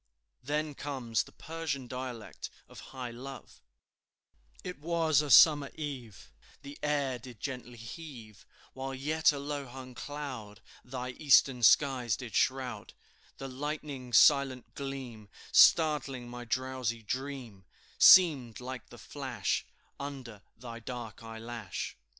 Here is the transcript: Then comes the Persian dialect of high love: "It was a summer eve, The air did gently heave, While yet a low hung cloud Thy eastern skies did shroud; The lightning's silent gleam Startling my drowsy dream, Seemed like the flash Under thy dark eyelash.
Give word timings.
Then 0.41 0.73
comes 0.73 1.21
the 1.21 1.31
Persian 1.31 1.87
dialect 1.87 2.49
of 2.67 2.79
high 2.89 3.11
love: 3.11 3.61
"It 4.63 4.79
was 4.79 5.21
a 5.21 5.29
summer 5.29 5.69
eve, 5.75 6.31
The 6.63 6.79
air 6.81 7.19
did 7.19 7.39
gently 7.39 7.77
heave, 7.77 8.43
While 8.73 8.95
yet 8.95 9.31
a 9.31 9.37
low 9.37 9.67
hung 9.67 9.93
cloud 9.93 10.59
Thy 10.83 11.09
eastern 11.11 11.61
skies 11.61 12.17
did 12.17 12.33
shroud; 12.33 12.95
The 13.37 13.47
lightning's 13.47 14.17
silent 14.17 14.73
gleam 14.73 15.29
Startling 15.51 16.27
my 16.27 16.45
drowsy 16.45 17.03
dream, 17.03 17.65
Seemed 17.99 18.59
like 18.59 18.89
the 18.89 18.97
flash 18.97 19.67
Under 19.99 20.41
thy 20.57 20.79
dark 20.79 21.21
eyelash. 21.21 21.95